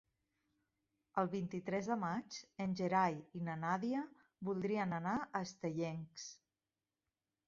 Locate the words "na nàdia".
3.49-4.01